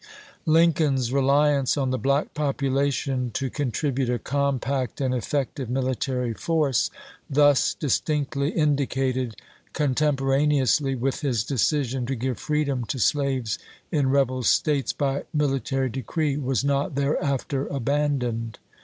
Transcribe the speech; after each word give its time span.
Lincoln's 0.47 1.13
reliance 1.13 1.77
on 1.77 1.91
the 1.91 1.99
black 1.99 2.33
population 2.33 3.29
to 3.35 3.51
con 3.51 3.69
tribute 3.69 4.09
a 4.09 4.17
compact 4.17 4.99
and 4.99 5.13
effective 5.13 5.69
military 5.69 6.33
force, 6.33 6.89
thus 7.29 7.75
distinctly 7.75 8.49
indicated 8.49 9.35
contemporaneously 9.73 10.95
with 10.95 11.19
his 11.21 11.43
decision 11.43 12.07
to 12.07 12.15
give 12.15 12.39
freedom 12.39 12.83
to 12.85 12.97
slaves 12.97 13.59
in 13.91 14.09
rebel 14.09 14.41
States 14.41 14.91
by 14.91 15.25
military 15.35 15.89
decree, 15.89 16.35
was 16.35 16.63
not 16.63 16.95
thereafter 16.95 17.67
aban 17.67 18.17
doned. 18.17 18.55